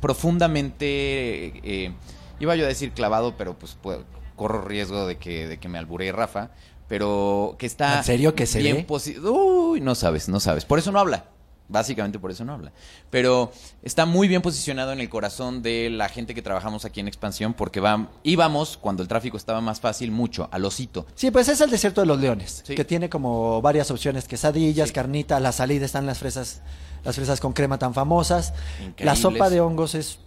[0.00, 0.86] profundamente.
[1.64, 1.92] eh,
[2.40, 4.04] iba yo a decir clavado, pero pues puedo-
[4.36, 6.50] corro riesgo de que, de que me alburee Rafa.
[6.88, 7.98] Pero que está.
[7.98, 9.20] ¿En serio que se bien ve?
[9.30, 10.64] Uy, no sabes, no sabes.
[10.64, 11.24] Por eso no habla.
[11.66, 12.72] Básicamente por eso no habla.
[13.08, 13.50] Pero
[13.82, 17.54] está muy bien posicionado en el corazón de la gente que trabajamos aquí en Expansión
[17.54, 21.06] porque va, íbamos, cuando el tráfico estaba más fácil, mucho al osito.
[21.14, 22.74] Sí, pues es el desierto de los leones, Sí.
[22.74, 24.94] que tiene como varias opciones, quesadillas, Sí.
[24.94, 26.60] carnita, la salida están las fresas,
[27.02, 28.52] las fresas con crema tan famosas.
[28.98, 30.18] La sopa de hongos es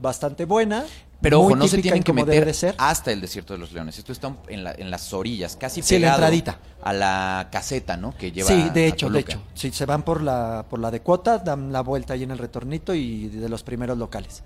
[0.00, 0.86] bastante buena.
[1.20, 2.74] Pero ojo, no se tienen en que meter de ser.
[2.78, 3.98] hasta el desierto de los leones.
[3.98, 6.58] Esto está en, la- en las orillas, casi Sí, la entradita.
[6.82, 8.14] a la caseta, ¿no?
[8.16, 9.32] Que lleva sí, de a hecho, de Toluca.
[9.32, 9.42] hecho.
[9.54, 12.38] Si se van por la, por la de cuota, dan la vuelta ahí en el
[12.38, 14.42] retornito y de los primeros locales.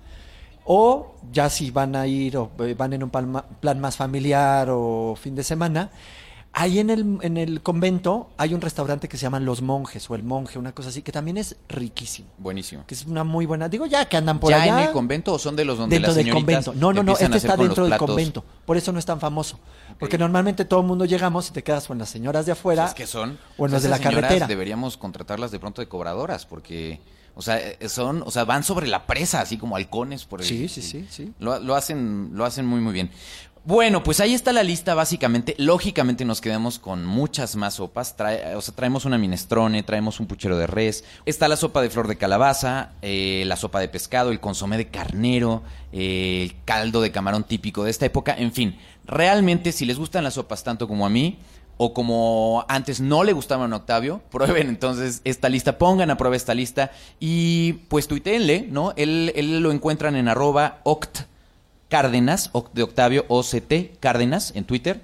[0.63, 5.15] O ya si van a ir o eh, van en un plan más familiar o
[5.19, 5.89] fin de semana,
[6.53, 10.15] ahí en el, en el convento hay un restaurante que se llama Los Monjes o
[10.15, 12.27] El Monje, una cosa así, que también es riquísimo.
[12.37, 12.83] Buenísimo.
[12.85, 13.69] Que es una muy buena.
[13.69, 14.81] Digo, ya que andan por ¿Ya allá.
[14.81, 16.79] en el convento o son de los donde dentro las del señoritas convento.
[16.79, 18.43] No, no, no, este está dentro del convento.
[18.65, 19.59] Por eso no es tan famoso.
[19.99, 22.85] Porque normalmente todo el mundo llegamos y te quedas con las señoras de afuera.
[22.85, 23.37] Es que son.
[23.57, 24.47] O en los de la carretera.
[24.47, 26.99] Deberíamos contratarlas de pronto de cobradoras, porque.
[27.33, 30.47] O sea, eh, son, o sea, van sobre la presa, así como halcones por el-
[30.47, 31.31] Sí, sí, sí, sí.
[31.39, 33.09] Lo, lo hacen, lo hacen muy, muy bien.
[33.63, 35.53] Bueno, pues ahí está la lista, básicamente.
[35.59, 38.17] Lógicamente nos quedamos con muchas más sopas.
[38.17, 41.03] Trae- o sea, traemos una minestrone, traemos un puchero de res.
[41.27, 44.87] Está la sopa de flor de calabaza, eh, la sopa de pescado, el consomé de
[44.87, 45.61] carnero,
[45.93, 48.33] eh, el caldo de camarón típico de esta época.
[48.35, 51.37] En fin, realmente si les gustan las sopas tanto como a mí,
[51.77, 56.35] o como antes no le gustaban a Octavio, prueben entonces esta lista, pongan a prueba
[56.35, 58.93] esta lista y pues tuiteenle, ¿no?
[58.97, 61.29] Él, él lo encuentran en arroba oct
[61.91, 65.01] Cárdenas, de Octavio OCT Cárdenas en Twitter.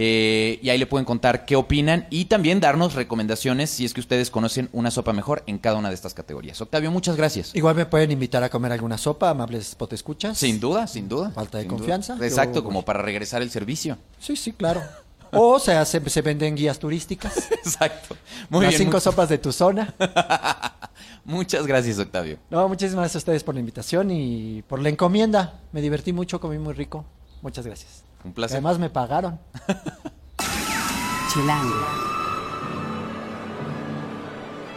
[0.00, 3.98] eh, y ahí le pueden contar qué opinan y también darnos recomendaciones si es que
[4.00, 6.60] ustedes conocen una sopa mejor en cada una de estas categorías.
[6.60, 7.52] Octavio, muchas gracias.
[7.56, 10.38] Igual me pueden invitar a comer alguna sopa, amables potescuchas.
[10.38, 11.30] Sin duda, sin duda.
[11.32, 11.76] Falta de duda.
[11.76, 13.98] confianza, Exacto, yo- como para regresar el servicio.
[14.20, 14.82] Sí, sí, claro.
[15.32, 17.50] O sea, se, se venden guías turísticas.
[17.50, 18.14] Exacto.
[18.50, 18.82] Muy las bien.
[18.84, 19.92] cinco sopas de tu zona.
[21.28, 22.38] Muchas gracias, Octavio.
[22.48, 25.60] No, muchísimas gracias a ustedes por la invitación y por la encomienda.
[25.72, 27.04] Me divertí mucho, comí muy rico.
[27.42, 28.02] Muchas gracias.
[28.24, 28.56] Un placer.
[28.56, 29.38] Además me pagaron.
[31.30, 31.86] Chilango.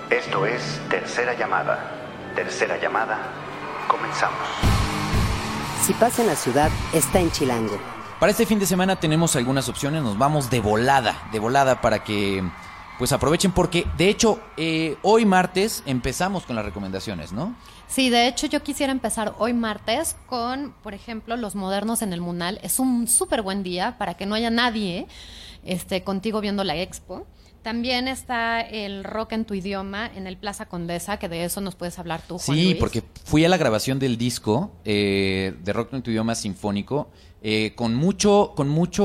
[0.09, 1.89] Esto es Tercera Llamada.
[2.35, 3.17] Tercera Llamada.
[3.87, 4.37] Comenzamos.
[5.85, 7.79] Si pasa en la ciudad, está en Chilango.
[8.19, 12.03] Para este fin de semana tenemos algunas opciones, nos vamos de volada, de volada para
[12.03, 12.43] que
[13.01, 17.55] pues aprovechen porque de hecho eh, hoy martes empezamos con las recomendaciones, ¿no?
[17.87, 22.21] Sí, de hecho yo quisiera empezar hoy martes con, por ejemplo, Los Modernos en el
[22.21, 22.59] Munal.
[22.61, 25.07] Es un súper buen día para que no haya nadie
[25.65, 27.25] este, contigo viendo la expo.
[27.63, 31.73] También está el rock en tu idioma en el Plaza Condesa, que de eso nos
[31.73, 32.75] puedes hablar tú, Juan Sí, Luis.
[32.77, 37.09] porque fui a la grabación del disco eh, de rock en tu idioma sinfónico
[37.41, 39.03] eh, con mucho con mucho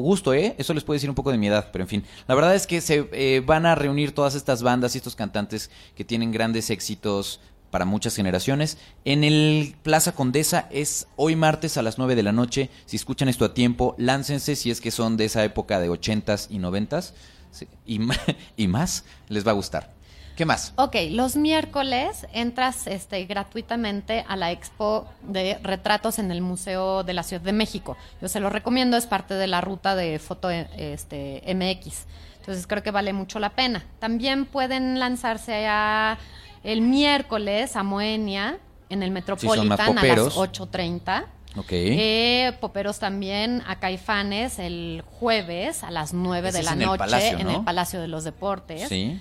[0.00, 0.54] gusto, ¿eh?
[0.58, 2.04] Eso les puede decir un poco de mi edad, pero en fin.
[2.26, 5.70] La verdad es que se eh, van a reunir todas estas bandas y estos cantantes
[5.94, 8.78] que tienen grandes éxitos para muchas generaciones.
[9.04, 12.70] En el Plaza Condesa es hoy martes a las 9 de la noche.
[12.86, 16.46] Si escuchan esto a tiempo, láncense si es que son de esa época de 80s
[16.48, 17.12] y 90s.
[17.50, 18.16] Sí, y, ma-
[18.56, 19.97] y más, les va a gustar.
[20.38, 20.72] ¿Qué más?
[20.76, 27.12] Ok, los miércoles entras este, gratuitamente a la expo de retratos en el Museo de
[27.12, 27.96] la Ciudad de México.
[28.22, 32.06] Yo se lo recomiendo, es parte de la ruta de foto este, MX.
[32.38, 33.84] Entonces creo que vale mucho la pena.
[33.98, 36.18] También pueden lanzarse a
[36.62, 40.36] el miércoles a Moenia en el Metropolitan a las poperos.
[40.36, 41.24] 8.30.
[41.56, 41.66] Ok.
[41.70, 46.86] Eh, poperos también a Caifanes el jueves a las 9 Ese de la en el
[46.86, 48.88] noche en el Palacio de los Deportes.
[48.88, 49.18] Sí.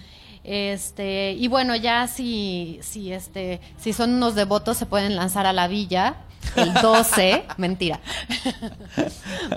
[0.48, 5.52] Este, y bueno, ya si, si este, si son unos devotos se pueden lanzar a
[5.52, 6.16] la villa
[6.56, 8.00] el 12, mentira.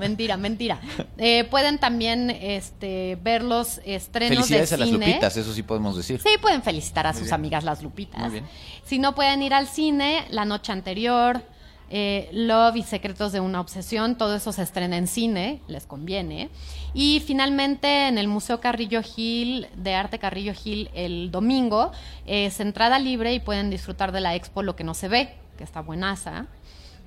[0.01, 0.81] mentira, mentira.
[1.17, 5.07] Eh, pueden también este ver los estrenos Felicidades de a las cine.
[5.07, 6.21] Lupitas, eso sí podemos decir.
[6.21, 7.35] Sí, pueden felicitar a sus bien.
[7.35, 8.21] amigas las Lupitas.
[8.21, 8.45] Muy bien.
[8.85, 11.41] Si no pueden ir al cine, la noche anterior,
[11.91, 16.49] eh, Love y Secretos de una Obsesión, todo eso se estrena en cine, les conviene.
[16.95, 21.93] Y finalmente en el Museo Carrillo Gil, de Arte Carrillo Gil, el domingo,
[22.27, 25.65] es entrada libre y pueden disfrutar de la expo Lo que no se ve, que
[25.65, 26.47] está buenaza.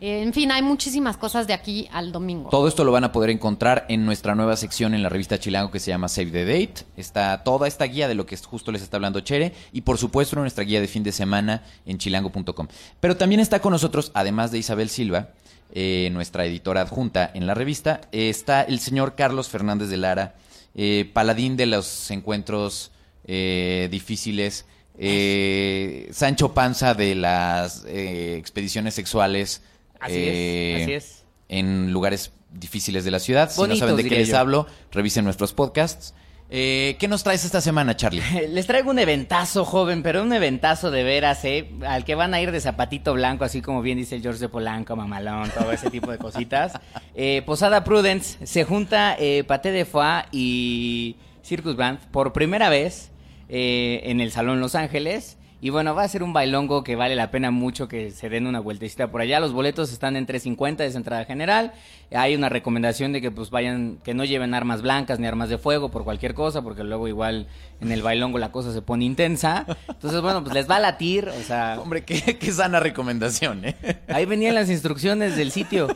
[0.06, 2.50] En fin, hay muchísimas cosas de aquí al domingo.
[2.50, 5.72] Todo esto lo van a poder encontrar en nuestra nueva sección en la revista Chilango
[5.72, 6.74] que se llama Save the Date.
[6.98, 10.36] Está toda esta guía de lo que justo les está hablando Chere y por supuesto
[10.36, 12.68] nuestra guía de fin de semana en chilango.com.
[13.00, 15.30] Pero también está con nosotros, además de Isabel Silva,
[15.72, 20.36] eh, nuestra editora adjunta en la revista, está el señor Carlos Fernández de Lara,
[20.76, 22.92] eh, paladín de los encuentros
[23.24, 24.66] eh, difíciles,
[24.98, 29.62] eh, Sancho Panza de las eh, expediciones sexuales.
[30.04, 31.26] Así eh, es, así es.
[31.50, 33.50] en lugares difíciles de la ciudad.
[33.50, 34.38] Si no Bonitos, saben de qué les yo.
[34.38, 36.14] hablo, revisen nuestros podcasts.
[36.56, 38.22] Eh, ¿Qué nos traes esta semana, Charlie?
[38.50, 41.72] Les traigo un eventazo, joven, pero un eventazo de veras, ¿eh?
[41.88, 44.50] Al que van a ir de zapatito blanco, así como bien dice el George de
[44.50, 46.74] Polanco, mamalón, todo ese tipo de cositas.
[47.16, 53.12] Eh, Posada Prudence, se junta eh, Paté de Foie y Circus Band por primera vez
[53.50, 55.38] eh, en el Salón Los Ángeles.
[55.64, 58.48] Y bueno, va a ser un bailongo que vale la pena mucho que se den
[58.48, 59.40] una vueltecita por allá.
[59.40, 61.72] Los boletos están en 3.50 de entrada general.
[62.12, 65.58] Hay una recomendación de que pues vayan, que no lleven armas blancas ni armas de
[65.58, 67.48] fuego por cualquier cosa, porque luego igual
[67.80, 69.66] en el bailongo la cosa se pone intensa.
[69.88, 71.80] Entonces, bueno, pues les va a latir, o sea...
[71.80, 73.78] Hombre, qué, qué sana recomendación, ¿eh?
[74.10, 75.88] Ahí venían las instrucciones del sitio.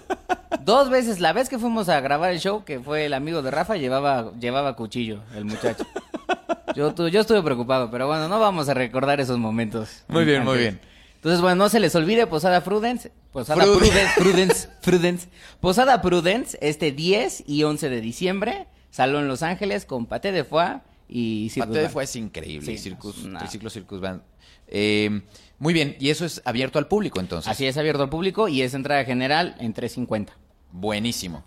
[0.63, 3.51] Dos veces, la vez que fuimos a grabar el show, que fue el amigo de
[3.51, 5.85] Rafa, llevaba, llevaba cuchillo, el muchacho.
[6.77, 9.56] Yo, yo estuve preocupado, pero bueno, no vamos a recordar esos momentos.
[10.07, 10.79] Muy bien, muy bien.
[11.15, 13.11] Entonces, bueno, no se les olvide Posada Prudence.
[13.33, 13.91] Posada Prudence.
[14.15, 15.27] Prudence, Prudence, Prudence.
[15.59, 18.67] Posada Prudence, este 10 y 11 de diciembre.
[18.91, 22.65] Salón Los Ángeles con Paté de Foie y Circus Pate de fue es increíble.
[22.65, 24.21] Sí, Circus, una- Triciclo Circus Band.
[24.67, 25.21] Eh,
[25.59, 27.51] muy bien, y eso es abierto al público entonces.
[27.51, 30.33] Así es, abierto al público y es entrada general en 350.
[30.71, 31.43] Buenísimo.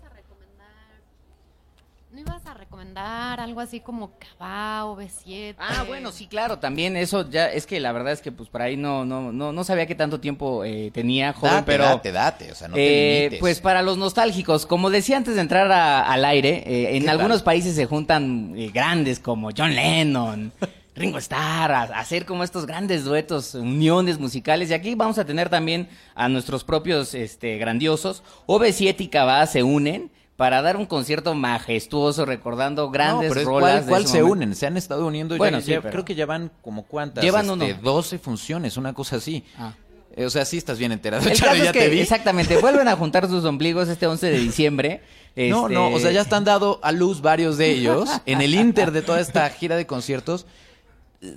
[2.23, 5.55] ¿No ibas a recomendar algo así como Cabá o B7?
[5.57, 8.61] Ah, bueno, sí, claro, también eso ya es que la verdad es que pues por
[8.61, 12.11] ahí no no no no sabía qué tanto tiempo eh, tenía joven, date, pero date,
[12.11, 13.39] date, o sea, no te eh, limites.
[13.39, 17.09] pues para los nostálgicos, como decía antes de entrar a- al aire, eh, en ¿Qué
[17.09, 17.45] algunos tal?
[17.45, 20.51] países se juntan eh, grandes como John Lennon,
[20.93, 24.69] Ringo Starr, a, a hacer como estos grandes duetos, uniones musicales.
[24.69, 28.21] Y aquí vamos a tener también a nuestros propios este, grandiosos.
[28.45, 33.69] OV7 y Cabá se unen para dar un concierto majestuoso recordando grandes no, pero rolas.
[33.73, 34.31] ¿cuál, de cuál se momento.
[34.33, 34.55] unen?
[34.55, 35.37] Se han estado uniendo.
[35.37, 37.23] Bueno, ya- sí, ya pero- creo que ya van como cuántas.
[37.23, 37.79] Llevan este, uno.
[37.83, 39.43] 12 funciones, una cosa así.
[39.55, 39.73] Ah.
[40.15, 41.29] Eh, o sea, sí estás bien enterado.
[41.29, 41.99] El Charo, caso ya es que, te vi.
[41.99, 45.01] exactamente, vuelven a juntar sus ombligos este 11 de diciembre.
[45.33, 48.53] No, Este, no, o sea, ya están dado a luz varios de ellos en el
[48.53, 50.45] inter de toda esta gira de conciertos.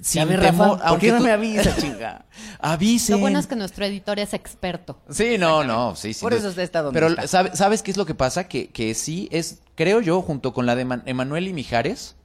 [0.01, 2.25] Sin Ya temor, Rafa, ¿por aunque qué no tú- me avisa, chinga?
[2.59, 3.17] Avisen.
[3.17, 4.99] Lo bueno es que nuestro editor es experto.
[5.11, 6.23] Sí, no, no, sí, sí.
[6.23, 7.27] Por eso está donde Pero está.
[7.29, 8.49] ¿sabe- ¿sabes qué es lo que pasa?
[8.49, 12.17] Que, que sí es, creo yo, junto con la de Man- Emanuel y Mijares,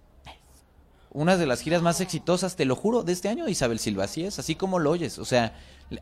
[1.12, 4.24] una de las giras más exitosas, te lo juro, de este año, Isabel Silva, así
[4.24, 5.18] es, así como lo oyes.
[5.20, 5.54] O sea,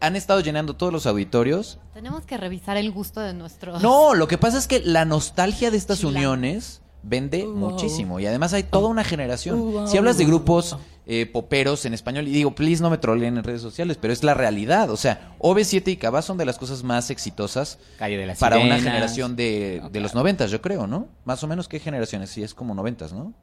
[0.01, 1.79] han estado llenando todos los auditorios.
[1.93, 3.81] Tenemos que revisar el gusto de nuestros...
[3.81, 8.53] No, lo que pasa es que la nostalgia de estas uniones vende muchísimo y además
[8.53, 9.87] hay toda una generación.
[9.87, 13.43] Si hablas de grupos eh, poperos en español, y digo, please no me troleen en
[13.43, 14.89] redes sociales, pero es la realidad.
[14.89, 18.57] O sea, OV7 y Cabá son de las cosas más exitosas Calle de las para
[18.59, 21.07] una generación de, de los noventas, yo creo, ¿no?
[21.23, 22.29] Más o menos, ¿qué generaciones?
[22.29, 23.33] Sí, es como noventas, ¿no?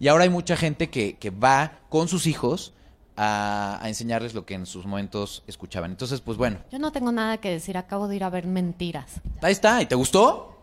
[0.00, 2.72] Y ahora hay mucha gente que, que va con sus hijos
[3.16, 5.92] a, a enseñarles lo que en sus momentos escuchaban.
[5.92, 9.20] Entonces, pues bueno, Yo no tengo nada que decir, acabo de ir a ver Mentiras.
[9.40, 9.80] ahí está.
[9.82, 10.53] ¿Y te gustó?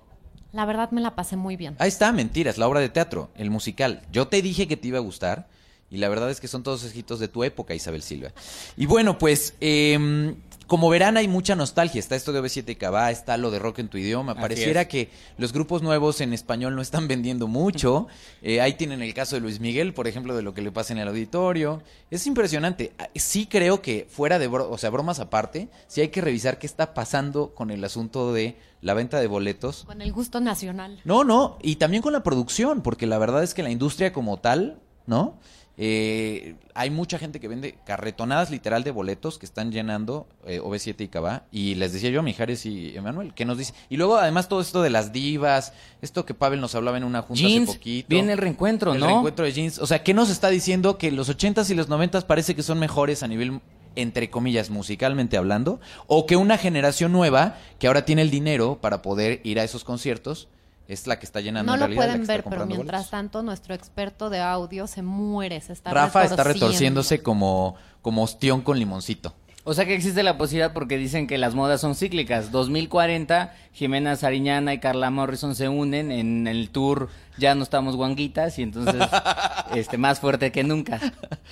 [0.53, 1.75] La verdad me la pasé muy bien.
[1.79, 4.01] Ahí está, Mentiras, la obra de teatro, el musical.
[4.11, 5.47] Yo te dije que te iba a gustar
[5.89, 8.31] y la verdad es que son todos escritos de tu época, Isabel Silva.
[8.77, 10.35] Y bueno, pues em,
[10.71, 11.99] como verán hay mucha nostalgia.
[11.99, 14.31] Está esto de OV7 Cabá, está lo de rock en tu idioma.
[14.31, 14.87] Así Pareciera es.
[14.87, 18.07] que los grupos nuevos en español no están vendiendo mucho.
[18.41, 20.93] Eh, ahí tienen el caso de Luis Miguel, por ejemplo, de lo que le pasa
[20.93, 21.83] en el auditorio.
[22.09, 22.93] Es impresionante.
[22.99, 26.57] Ah, Sí creo que fuera de, bro- o sea, bromas aparte, sí hay que revisar
[26.57, 29.83] qué está pasando con el asunto de la venta de boletos.
[29.83, 31.01] Con el gusto nacional.
[31.03, 34.37] No, no, y también con la producción, porque la verdad es que la industria como
[34.39, 35.37] tal, ¿no?
[35.77, 41.01] Eh, hay mucha gente que vende carretonadas literal de boletos que están llenando eh, OV7
[41.01, 41.43] y Cabá.
[41.51, 43.73] Y les decía yo a Mijares y Emanuel, que nos dice.
[43.89, 47.21] Y luego además todo esto de las divas, esto que Pavel nos hablaba en una
[47.21, 48.07] junta Jeans, hace poquito.
[48.09, 49.07] viene el reencuentro, el ¿no?
[49.07, 49.79] reencuentro de jeans.
[49.79, 50.97] O sea, ¿qué nos está diciendo?
[50.97, 53.61] Que los 80s y los 90s parece que son mejores a nivel,
[53.95, 55.79] entre comillas, musicalmente hablando.
[56.07, 59.83] O que una generación nueva, que ahora tiene el dinero para poder ir a esos
[59.83, 60.47] conciertos,
[60.93, 63.09] es la que está llenando No en lo realidad, pueden ver, pero mientras boletos.
[63.11, 68.61] tanto nuestro experto de audio se muere, se está Rafa está retorciéndose como, como ostión
[68.61, 69.33] con limoncito.
[69.63, 72.51] O sea que existe la posibilidad porque dicen que las modas son cíclicas.
[72.51, 78.57] 2040, Jimena Sariñana y Carla Morrison se unen en el tour Ya no estamos guanguitas
[78.57, 78.95] y entonces
[79.75, 80.99] este más fuerte que nunca.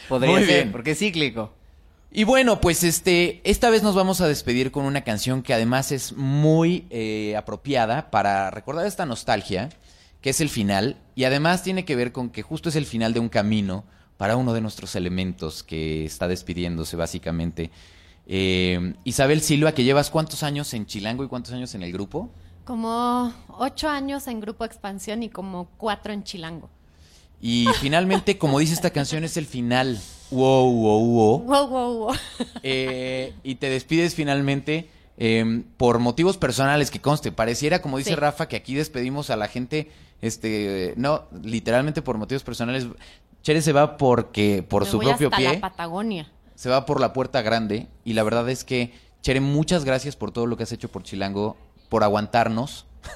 [0.08, 0.72] Podría Muy ser, bien.
[0.72, 1.54] porque es cíclico.
[2.12, 5.92] Y bueno, pues este, esta vez nos vamos a despedir con una canción que además
[5.92, 9.70] es muy eh, apropiada para recordar esta nostalgia,
[10.20, 13.14] que es el final, y además tiene que ver con que justo es el final
[13.14, 13.84] de un camino
[14.18, 17.70] para uno de nuestros elementos que está despidiéndose básicamente.
[18.26, 22.32] Eh, Isabel Silva, que llevas cuántos años en Chilango y cuántos años en el grupo?
[22.66, 26.70] Como ocho años en Grupo Expansión y como cuatro en Chilango.
[27.42, 30.00] Y finalmente, como dice esta canción, es el final.
[30.32, 31.40] Wow, wow, wow.
[31.40, 32.16] Wow, wow, wow.
[32.64, 37.32] Eh, y te despides finalmente eh, por motivos personales que conste.
[37.32, 38.16] Pareciera, como dice Sí.
[38.16, 39.90] Rafa, que aquí despedimos a la gente,
[40.22, 42.88] este, no, literalmente por motivos personales.
[43.42, 46.30] Chere se va porque, por Me su voy propio hasta pie, la Patagonia.
[46.56, 47.88] se va por la puerta grande.
[48.04, 51.04] Y la verdad es que, Chere, muchas gracias por todo lo que has hecho por
[51.04, 51.56] Chilango,
[51.88, 52.86] por aguantarnos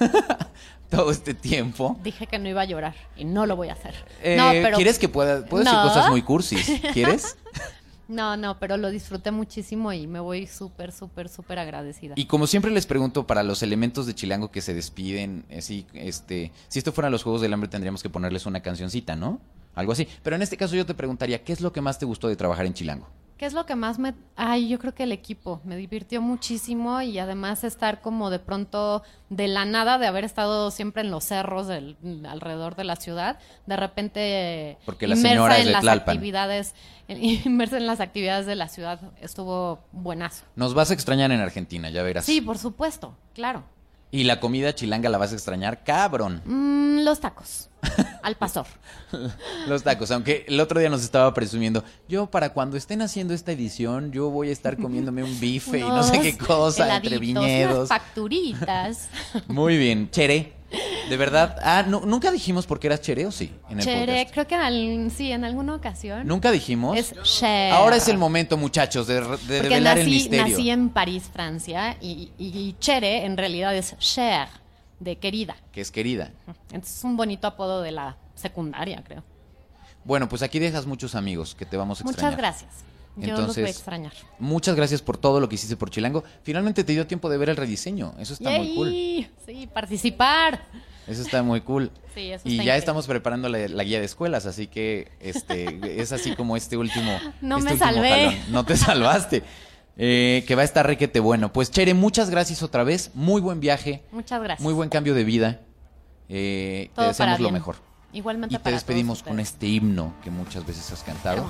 [0.90, 1.98] todo este tiempo.
[2.02, 3.94] Dije que no iba a llorar y no lo voy a hacer.
[4.22, 6.80] Eh, no, pero ¿Quieres que pueda, puedo decir cosas muy cursis?
[6.92, 7.36] ¿Quieres?
[8.06, 12.12] No, no, pero lo disfruté muchísimo y me voy súper, súper, súper agradecida.
[12.18, 16.52] Y como siempre les pregunto para los elementos de Chilango que se despiden, así, este,
[16.68, 19.40] si esto fueran los Juegos del Hambre tendríamos que ponerles una cancioncita, ¿no?
[19.74, 20.06] Algo así.
[20.22, 22.36] Pero en este caso yo te preguntaría, ¿qué es lo que más te gustó de
[22.36, 23.08] trabajar en Chilango?
[23.36, 24.14] ¿Qué es lo que más me...
[24.36, 25.60] Ay, yo creo que el equipo.
[25.64, 30.70] Me divirtió muchísimo y además estar como de pronto de la nada, de haber estado
[30.70, 31.96] siempre en los cerros del,
[32.28, 36.16] alrededor de la ciudad, de repente Porque la señora es en de las Tlalpan.
[36.16, 36.74] actividades,
[37.08, 40.44] inmersa en las actividades de la ciudad, estuvo buenazo.
[40.54, 42.24] Nos vas a extrañar en Argentina, ya verás.
[42.24, 43.64] Sí, por supuesto, claro.
[44.14, 46.40] Y la comida chilanga la vas a extrañar, cabrón.
[46.44, 47.68] Mm, los tacos,
[48.22, 48.64] al pastor.
[49.66, 53.50] Los tacos, aunque el otro día nos estaba presumiendo, yo para cuando estén haciendo esta
[53.50, 57.76] edición, yo voy a estar comiéndome un bife y no sé qué cosa entre viñedos.
[57.76, 59.08] Unas facturitas.
[59.48, 60.53] Muy bien, Chere.
[61.08, 64.12] De verdad, ah, nu- nunca dijimos por qué eras Chere o sí en el Chere,
[64.24, 64.32] podcast?
[64.32, 66.26] creo que en al- sí, en alguna ocasión.
[66.26, 66.96] Nunca dijimos.
[66.96, 67.14] Es.
[67.72, 70.46] Ahora es el momento, muchachos, de, de develar el nací, misterio.
[70.48, 74.48] nací en París, Francia, y, y, y Chere en realidad es Cher,
[75.00, 75.56] de querida.
[75.72, 76.30] Que es querida.
[76.72, 79.22] Entonces es un bonito apodo de la secundaria, creo.
[80.04, 82.32] Bueno, pues aquí dejas muchos amigos que te vamos a extrañar.
[82.32, 82.84] Muchas gracias.
[83.16, 84.12] Yo los voy a Entonces, extrañar.
[84.38, 86.24] Muchas gracias por todo lo que hiciste por Chilango.
[86.42, 88.14] Finalmente te dio tiempo de ver el rediseño.
[88.18, 88.88] Eso está muy cool.
[89.46, 90.62] Sí, participar.
[91.06, 91.90] Eso está muy cool.
[92.14, 95.78] Sí, eso y está ya estamos preparando la, la guía de escuelas, así que este
[96.00, 97.18] es así como este último.
[97.40, 98.42] No este me último salvé.
[98.48, 99.42] No te salvaste.
[99.96, 101.52] Eh, que va a estar requete bueno.
[101.52, 103.10] Pues Chere, muchas gracias otra vez.
[103.14, 104.02] Muy buen viaje.
[104.10, 104.64] Muchas gracias.
[104.64, 105.60] Muy buen cambio de vida.
[106.28, 107.76] Eh, te deseamos lo mejor.
[108.14, 111.44] Igualmente Y te despedimos todos con este himno que muchas veces has cantado.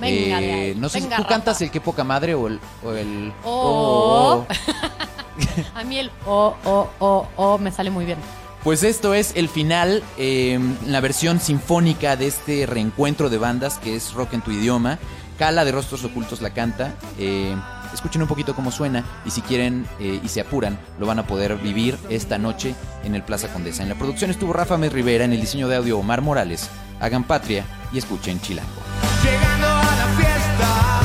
[0.00, 0.74] Venga ahí.
[0.76, 1.28] no sé Venga, si tú Rafa.
[1.28, 2.60] cantas el qué poca madre o el.
[2.84, 4.46] O el Oh.
[5.74, 8.18] A mí el oh, oh, oh, oh me sale muy bien.
[8.62, 13.96] Pues esto es el final, eh, la versión sinfónica de este reencuentro de bandas que
[13.96, 14.98] es Rock en tu idioma.
[15.38, 16.94] Cala de Rostros Ocultos la canta.
[17.18, 17.56] eh,
[17.92, 21.26] escuchen un poquito cómo suena y si quieren eh, y se apuran, lo van a
[21.26, 22.74] poder vivir esta noche
[23.04, 23.82] en el Plaza Condesa.
[23.82, 26.68] En la producción estuvo Rafa Mes Rivera, en el diseño de audio Omar Morales.
[27.00, 28.70] Hagan patria y escuchen Chilango.
[29.22, 31.00] Llegando a la fiesta,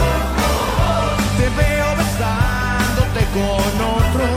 [1.38, 4.37] te veo besándote con otro.